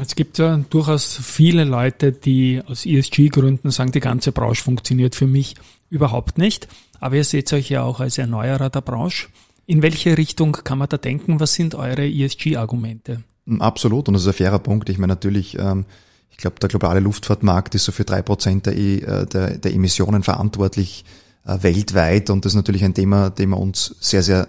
[0.00, 5.26] Es gibt ja durchaus viele Leute, die aus ESG-Gründen sagen, die ganze Branche funktioniert für
[5.26, 5.54] mich
[5.90, 6.68] überhaupt nicht.
[7.00, 9.28] Aber ihr seht euch ja auch als Erneuerer der Branche.
[9.66, 11.40] In welche Richtung kann man da denken?
[11.40, 13.22] Was sind eure ESG-Argumente?
[13.58, 14.88] Absolut, und das ist ein fairer Punkt.
[14.88, 15.86] Ich meine natürlich, ähm,
[16.30, 19.72] ich glaube, der globale Luftfahrtmarkt ist so für drei Prozent der, e, äh, der, der
[19.74, 21.04] Emissionen verantwortlich
[21.46, 24.48] äh, weltweit und das ist natürlich ein Thema, dem wir uns sehr, sehr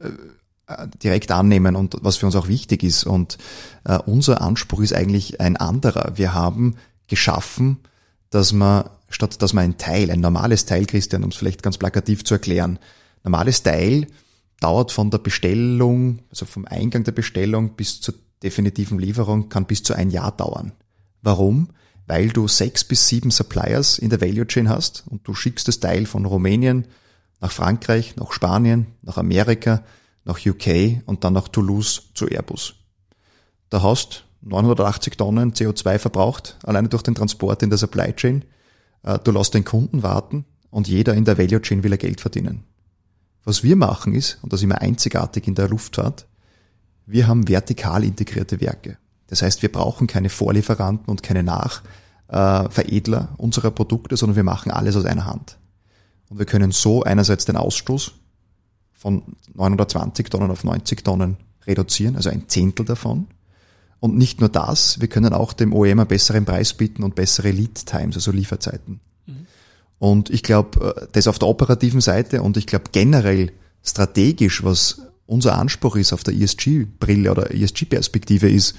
[0.00, 0.10] äh,
[1.02, 3.04] direkt annehmen und was für uns auch wichtig ist.
[3.04, 3.38] Und
[3.84, 6.12] äh, unser Anspruch ist eigentlich ein anderer.
[6.16, 6.76] Wir haben
[7.06, 7.78] geschaffen,
[8.30, 11.78] dass man, statt dass man ein Teil, ein normales Teil, Christian, um es vielleicht ganz
[11.78, 12.78] plakativ zu erklären,
[13.24, 14.06] normales Teil
[14.60, 19.82] dauert von der Bestellung, also vom Eingang der Bestellung bis zur definitiven Lieferung, kann bis
[19.82, 20.72] zu ein Jahr dauern.
[21.22, 21.68] Warum?
[22.06, 25.80] Weil du sechs bis sieben Suppliers in der Value Chain hast und du schickst das
[25.80, 26.86] Teil von Rumänien
[27.40, 29.82] nach Frankreich, nach Spanien, nach Amerika,
[30.28, 32.74] nach UK und dann nach Toulouse zu Airbus.
[33.70, 38.44] Da hast 980 Tonnen CO2 verbraucht, alleine durch den Transport in der Supply Chain.
[39.02, 42.20] Äh, du lässt den Kunden warten und jeder in der Value Chain will er Geld
[42.20, 42.64] verdienen.
[43.44, 46.26] Was wir machen ist, und das ist immer einzigartig in der Luftfahrt,
[47.06, 48.98] wir haben vertikal integrierte Werke.
[49.28, 54.94] Das heißt, wir brauchen keine Vorlieferanten und keine Nachveredler unserer Produkte, sondern wir machen alles
[54.94, 55.58] aus einer Hand.
[56.28, 58.12] Und wir können so einerseits den Ausstoß
[58.98, 59.22] von
[59.54, 63.28] 920 Tonnen auf 90 Tonnen reduzieren, also ein Zehntel davon.
[64.00, 67.50] Und nicht nur das, wir können auch dem OEM einen besseren Preis bieten und bessere
[67.50, 69.00] Lead Times, also Lieferzeiten.
[69.26, 69.46] Mhm.
[69.98, 75.02] Und ich glaube, äh, das auf der operativen Seite und ich glaube generell strategisch, was
[75.26, 78.76] unser Anspruch ist auf der ESG-Brille oder ESG-Perspektive ist,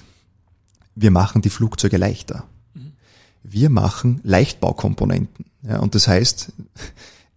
[0.95, 2.45] wir machen die Flugzeuge leichter.
[2.73, 2.93] Mhm.
[3.43, 5.45] Wir machen Leichtbaukomponenten.
[5.63, 6.51] Ja, und das heißt,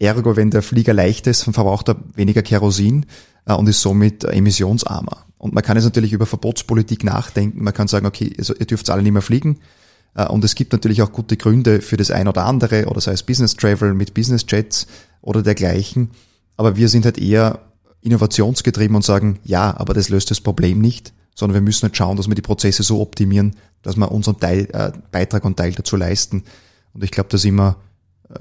[0.02, 3.06] ergo, wenn der Flieger leicht ist, verbraucht er weniger Kerosin
[3.46, 5.26] äh, und ist somit emissionsarmer.
[5.38, 7.64] Und man kann jetzt natürlich über Verbotspolitik nachdenken.
[7.64, 9.58] Man kann sagen, okay, also ihr dürft alle nicht mehr fliegen.
[10.14, 13.12] Äh, und es gibt natürlich auch gute Gründe für das ein oder andere, oder sei
[13.12, 14.86] es Business Travel mit Business Jets
[15.20, 16.10] oder dergleichen.
[16.56, 17.60] Aber wir sind halt eher
[18.02, 22.16] innovationsgetrieben und sagen, ja, aber das löst das Problem nicht, sondern wir müssen halt schauen,
[22.16, 25.96] dass wir die Prozesse so optimieren, dass wir unseren Teil, äh, Beitrag und Teil dazu
[25.96, 26.42] leisten.
[26.92, 27.91] Und ich glaube, da sind wir äh,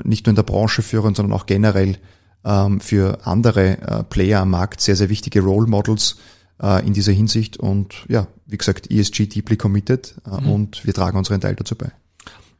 [0.03, 1.97] nicht nur in der Branche führend, sondern auch generell
[2.43, 6.17] ähm, für andere äh, Player am Markt sehr, sehr wichtige Role Models
[6.61, 7.57] äh, in dieser Hinsicht.
[7.57, 10.51] Und ja, wie gesagt, ESG deeply committed äh, mhm.
[10.51, 11.91] und wir tragen unseren Teil dazu bei.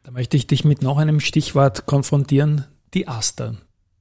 [0.04, 3.56] Da möchte ich dich mit noch einem Stichwort konfrontieren, die Aster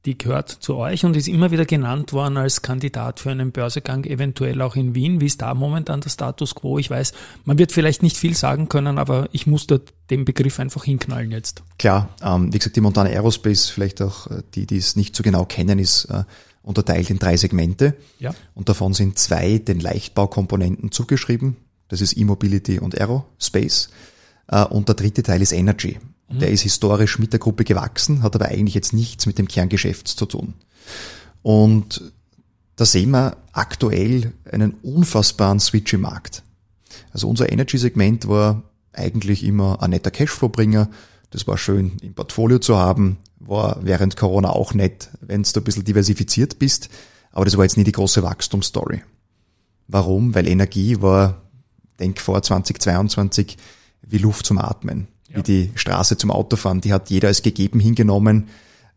[0.07, 4.05] die gehört zu euch und ist immer wieder genannt worden als Kandidat für einen Börsegang,
[4.05, 5.21] eventuell auch in Wien.
[5.21, 6.79] Wie ist da momentan der Status quo?
[6.79, 7.13] Ich weiß,
[7.45, 11.31] man wird vielleicht nicht viel sagen können, aber ich muss da den Begriff einfach hinknallen
[11.31, 11.63] jetzt.
[11.79, 15.23] Klar, ähm, wie gesagt, die Montana Aerospace, vielleicht auch äh, die, die es nicht so
[15.23, 16.25] genau kennen, ist äh,
[16.63, 17.95] unterteilt in drei Segmente.
[18.19, 18.35] Ja.
[18.55, 21.57] Und davon sind zwei den Leichtbaukomponenten zugeschrieben.
[21.89, 23.91] Das ist E-Mobility und Aerospace.
[24.49, 25.99] Äh, und der dritte Teil ist Energy.
[26.33, 30.07] Der ist historisch mit der Gruppe gewachsen, hat aber eigentlich jetzt nichts mit dem Kerngeschäft
[30.07, 30.55] zu tun.
[31.43, 32.13] Und
[32.77, 36.43] da sehen wir aktuell einen unfassbaren Switch im Markt.
[37.13, 38.63] Also unser Energy-Segment war
[38.93, 40.89] eigentlich immer ein netter Cashflow-Bringer.
[41.31, 45.65] Das war schön im Portfolio zu haben, war während Corona auch nett, wenn du ein
[45.65, 46.91] bisschen diversifiziert bist.
[47.33, 49.03] Aber das war jetzt nie die große Wachstumsstory.
[49.89, 50.35] Warum?
[50.35, 51.43] Weil Energie war,
[51.99, 53.57] denk vor 2022,
[54.03, 55.39] wie Luft zum Atmen ja.
[55.39, 58.49] wie die Straße zum Autofahren, die hat jeder als gegeben hingenommen.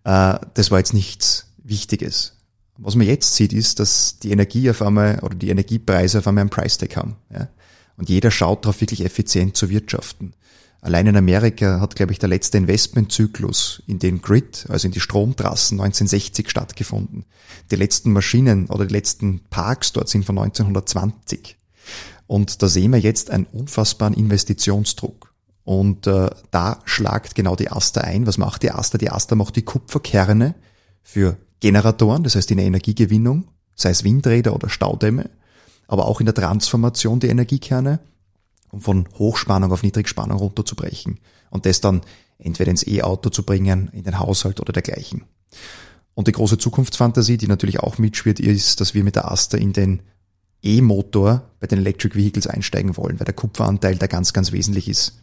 [0.03, 2.37] Äh, das war jetzt nichts Wichtiges.
[2.77, 6.41] Was man jetzt sieht, ist, dass die Energie auf einmal oder die Energiepreise auf einmal
[6.41, 7.15] einen Price-Tag haben.
[7.31, 7.47] Ja?
[7.97, 10.33] Und jeder schaut darauf, wirklich effizient zu wirtschaften.
[10.81, 14.99] Allein in Amerika hat, glaube ich, der letzte Investmentzyklus in den Grid, also in die
[14.99, 17.23] Stromtrassen 1960 stattgefunden.
[17.71, 21.55] Die letzten Maschinen oder die letzten Parks dort sind von 1920.
[22.27, 25.32] Und da sehen wir jetzt einen unfassbaren Investitionsdruck.
[25.63, 28.27] Und äh, da schlagt genau die Aster ein.
[28.27, 28.97] Was macht die Aster?
[28.97, 30.55] Die Aster macht die Kupferkerne
[31.01, 35.29] für Generatoren, das heißt in der Energiegewinnung, sei es Windräder oder Staudämme,
[35.87, 37.99] aber auch in der Transformation der Energiekerne,
[38.71, 41.19] um von Hochspannung auf Niedrigspannung runterzubrechen
[41.51, 42.01] und das dann
[42.37, 45.23] entweder ins E-Auto zu bringen, in den Haushalt oder dergleichen.
[46.15, 49.71] Und die große Zukunftsfantasie, die natürlich auch mitschwirrt, ist, dass wir mit der Aster in
[49.71, 50.01] den
[50.61, 55.22] E-Motor bei den Electric Vehicles einsteigen wollen, weil der Kupferanteil da ganz, ganz wesentlich ist.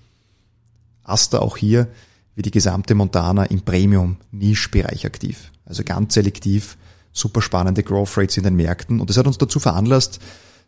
[1.04, 1.88] Aster auch hier
[2.34, 5.50] wie die gesamte Montana im Premium-Niche-Bereich aktiv.
[5.64, 6.76] Also ganz selektiv,
[7.12, 9.00] super spannende Growth Rates in den Märkten.
[9.00, 10.20] Und das hat uns dazu veranlasst,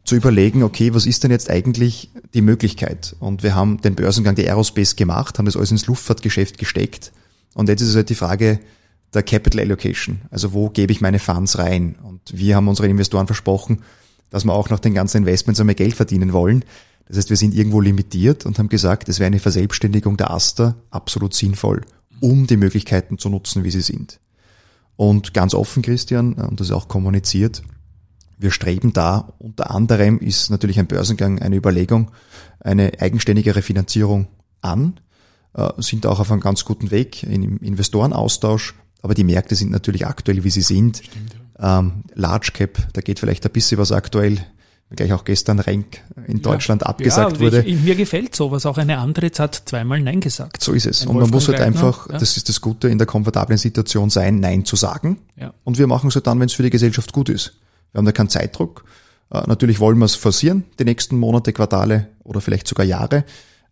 [0.04, 3.14] zu überlegen, okay, was ist denn jetzt eigentlich die Möglichkeit?
[3.20, 7.12] Und wir haben den Börsengang der Aerospace gemacht, haben das alles ins Luftfahrtgeschäft gesteckt.
[7.54, 8.58] Und jetzt ist es halt die Frage
[9.14, 10.22] der Capital Allocation.
[10.30, 11.96] Also wo gebe ich meine Funds rein?
[12.02, 13.82] Und wir haben unseren Investoren versprochen,
[14.30, 16.64] dass wir auch nach den ganzen Investments einmal Geld verdienen wollen.
[17.12, 20.76] Das heißt, wir sind irgendwo limitiert und haben gesagt, es wäre eine Verselbstständigung der Aster
[20.88, 21.82] absolut sinnvoll,
[22.20, 24.18] um die Möglichkeiten zu nutzen, wie sie sind.
[24.96, 27.62] Und ganz offen, Christian, und das ist auch kommuniziert,
[28.38, 32.12] wir streben da, unter anderem ist natürlich ein Börsengang eine Überlegung,
[32.60, 34.28] eine eigenständigere Finanzierung
[34.62, 34.98] an,
[35.52, 40.06] äh, sind auch auf einem ganz guten Weg im Investorenaustausch, aber die Märkte sind natürlich
[40.06, 41.02] aktuell, wie sie sind.
[41.04, 41.78] Stimmt, ja.
[41.80, 44.40] ähm, Large Cap, da geht vielleicht ein bisschen was aktuell
[44.96, 47.62] gleich auch gestern Renk in Deutschland ja, abgesagt ja, wurde.
[47.62, 48.66] Ich, mir gefällt sowas.
[48.66, 50.62] Auch eine andere hat zweimal Nein gesagt.
[50.62, 51.02] So ist es.
[51.02, 52.18] Ein und man muss halt Gleitner, einfach, ja.
[52.18, 55.18] das ist das Gute, in der komfortablen Situation sein, Nein zu sagen.
[55.36, 55.52] Ja.
[55.64, 57.54] Und wir machen es halt dann, wenn es für die Gesellschaft gut ist.
[57.92, 58.84] Wir haben da keinen Zeitdruck.
[59.30, 63.24] Äh, natürlich wollen wir es forcieren, die nächsten Monate, Quartale oder vielleicht sogar Jahre.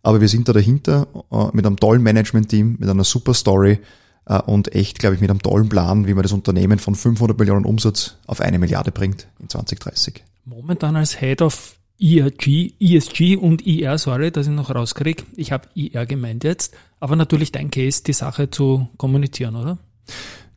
[0.03, 3.79] Aber wir sind da dahinter äh, mit einem tollen Management-Team, mit einer super Story
[4.25, 7.65] und echt, glaube ich, mit einem tollen Plan, wie man das Unternehmen von 500 Millionen
[7.65, 13.97] Umsatz auf eine Milliarde bringt in 2030 momentan als Head of ERG, ESG und IR,
[13.97, 15.23] sorry, dass ich noch rauskriege.
[15.35, 19.77] Ich habe IR gemeint jetzt, aber natürlich dein Case, die Sache zu kommunizieren, oder?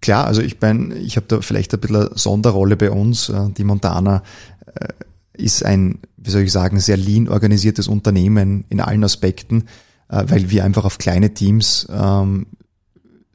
[0.01, 3.29] Klar, also ich bin, ich habe da vielleicht ein bisschen eine Sonderrolle bei uns.
[3.29, 4.23] Äh, die Montana
[4.75, 4.89] äh,
[5.35, 9.65] ist ein, wie soll ich sagen, sehr lean organisiertes Unternehmen in allen Aspekten,
[10.09, 12.47] äh, weil wir einfach auf kleine Teams ähm,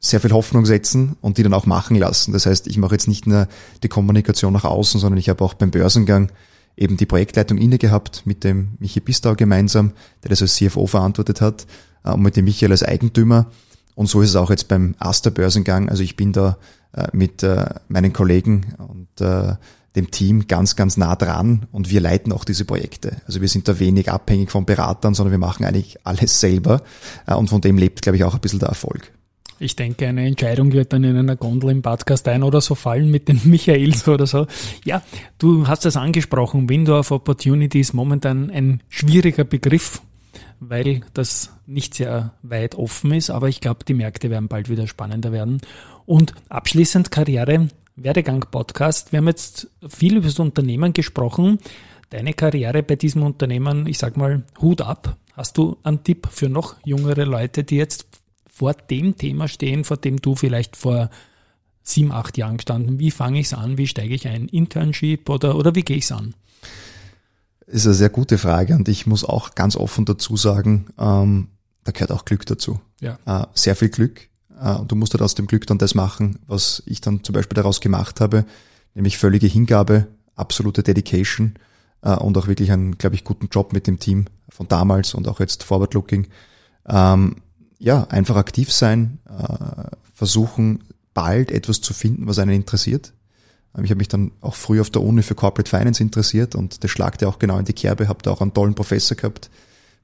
[0.00, 2.32] sehr viel Hoffnung setzen und die dann auch machen lassen.
[2.32, 3.46] Das heißt, ich mache jetzt nicht nur
[3.82, 6.32] die Kommunikation nach außen, sondern ich habe auch beim Börsengang
[6.76, 11.40] eben die Projektleitung inne gehabt mit dem Michi Bistau gemeinsam, der das als CFO verantwortet
[11.42, 11.66] hat,
[12.04, 13.46] äh, und mit dem Michael als Eigentümer.
[13.94, 15.90] Und so ist es auch jetzt beim Aster Börsengang.
[15.90, 16.56] Also ich bin da
[16.92, 19.08] äh, mit äh, meinen Kollegen und
[19.96, 23.20] dem Team ganz, ganz nah dran und wir leiten auch diese Projekte.
[23.26, 26.80] Also wir sind da wenig abhängig von Beratern, sondern wir machen eigentlich alles selber
[27.26, 29.12] und von dem lebt, glaube ich, auch ein bisschen der Erfolg.
[29.62, 33.10] Ich denke, eine Entscheidung wird dann in einer Gondel im Podcast ein oder so fallen
[33.10, 34.46] mit den Michaels oder so.
[34.86, 35.02] Ja,
[35.36, 40.00] du hast es angesprochen, Window of Opportunity ist momentan ein schwieriger Begriff,
[40.60, 44.86] weil das nicht sehr weit offen ist, aber ich glaube, die Märkte werden bald wieder
[44.86, 45.60] spannender werden.
[46.06, 49.12] Und abschließend Karriere, Werdegang-Podcast.
[49.12, 51.58] Wir haben jetzt viel über das Unternehmen gesprochen.
[52.08, 55.18] Deine Karriere bei diesem Unternehmen, ich sag mal, Hut ab.
[55.34, 58.06] Hast du einen Tipp für noch jüngere Leute, die jetzt
[58.60, 61.08] vor dem Thema stehen, vor dem du vielleicht vor
[61.82, 62.98] sieben, acht Jahren gestanden?
[62.98, 63.78] Wie fange ich es an?
[63.78, 64.48] Wie steige ich ein?
[64.48, 66.34] Internship oder, oder wie gehe ich es an?
[67.66, 71.48] ist eine sehr gute Frage und ich muss auch ganz offen dazu sagen, ähm,
[71.84, 72.80] da gehört auch Glück dazu.
[73.00, 73.18] Ja.
[73.24, 74.28] Äh, sehr viel Glück.
[74.60, 77.32] Äh, und du musst halt aus dem Glück dann das machen, was ich dann zum
[77.32, 78.44] Beispiel daraus gemacht habe,
[78.94, 81.54] nämlich völlige Hingabe, absolute Dedication
[82.02, 85.28] äh, und auch wirklich einen, glaube ich, guten Job mit dem Team von damals und
[85.28, 86.26] auch jetzt Forward Looking.
[86.86, 87.36] Ähm,
[87.80, 93.12] ja, einfach aktiv sein, äh, versuchen bald etwas zu finden, was einen interessiert.
[93.76, 96.84] Ähm, ich habe mich dann auch früh auf der Uni für Corporate Finance interessiert und
[96.84, 99.50] das schlagt ja auch genau in die Kerbe, habe da auch einen tollen Professor gehabt,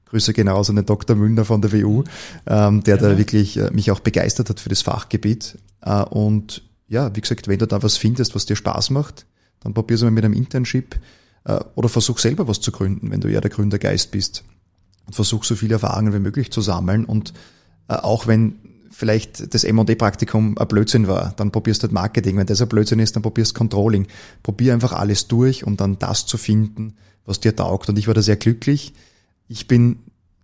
[0.05, 1.15] Grüße genauso an den Dr.
[1.15, 2.03] Müller von der WU,
[2.47, 3.01] ähm, der ja.
[3.01, 5.57] da wirklich äh, mich auch begeistert hat für das Fachgebiet.
[5.81, 9.25] Äh, und ja, wie gesagt, wenn du da was findest, was dir Spaß macht,
[9.59, 10.97] dann probier's mal mit einem Internship
[11.43, 14.43] äh, oder versuch selber was zu gründen, wenn du ja der Gründergeist bist.
[15.05, 17.05] Und versuch so viele Erfahrungen wie möglich zu sammeln.
[17.05, 17.33] Und
[17.95, 18.55] auch wenn
[18.89, 22.37] vielleicht das M&D-Praktikum ein Blödsinn war, dann probierst du halt Marketing.
[22.37, 24.07] Wenn das ein Blödsinn ist, dann probierst Controlling.
[24.43, 26.95] Probier einfach alles durch, um dann das zu finden,
[27.25, 27.89] was dir taugt.
[27.89, 28.93] Und ich war da sehr glücklich
[29.47, 29.99] ich bin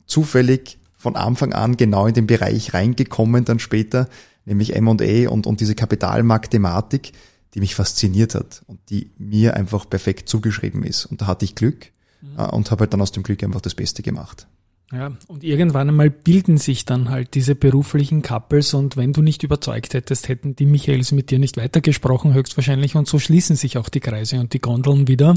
[0.05, 4.07] zufällig von Anfang an genau in den Bereich reingekommen dann später,
[4.45, 7.11] nämlich M&A und, und diese Kapitalmarkt-Thematik,
[7.53, 11.05] die mich fasziniert hat und die mir einfach perfekt zugeschrieben ist.
[11.05, 12.39] Und da hatte ich Glück mhm.
[12.39, 14.47] Äh, und habe halt dann aus dem Glück einfach das Beste gemacht.
[14.91, 19.41] Ja, und irgendwann einmal bilden sich dann halt diese beruflichen Couples und wenn du nicht
[19.41, 22.95] überzeugt hättest, hätten die Michaels mit dir nicht weitergesprochen, höchstwahrscheinlich.
[22.95, 25.33] Und so schließen sich auch die Kreise und die Gondeln wieder.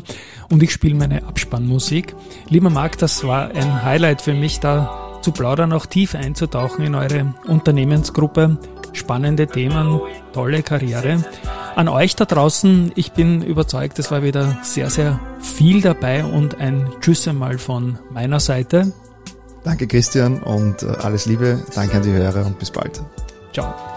[0.51, 2.15] Und ich spiele meine Abspannmusik.
[2.51, 6.95] Lieber Marc, das war ein Highlight für mich, da zu plaudern, auch tief einzutauchen in
[6.95, 8.59] eure Unternehmensgruppe.
[8.93, 10.01] Spannende Themen,
[10.33, 11.25] tolle Karriere.
[11.75, 16.61] An euch da draußen, ich bin überzeugt, es war wieder sehr, sehr viel dabei und
[16.61, 18.93] ein Tschüss einmal von meiner Seite.
[19.67, 21.61] Danke Christian und äh, alles Liebe.
[21.75, 23.03] Danke an die Hörer und bis bald.
[23.53, 23.96] Ciao.